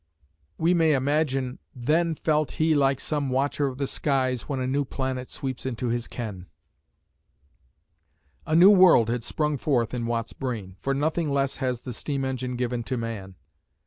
[0.57, 4.83] We may imagine "Then felt he like some watcher of the skies When a new
[4.83, 6.47] planet sweeps into his ken."
[8.47, 12.25] A new world had sprung forth in Watt's brain, for nothing less has the steam
[12.25, 13.35] engine given to man.